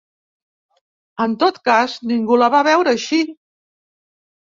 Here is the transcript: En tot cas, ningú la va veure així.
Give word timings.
En 1.27 1.35
tot 1.45 1.61
cas, 1.71 1.99
ningú 2.15 2.41
la 2.45 2.51
va 2.57 2.65
veure 2.73 2.99
així. 2.99 3.25